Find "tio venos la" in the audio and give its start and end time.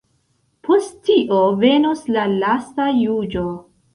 1.09-2.25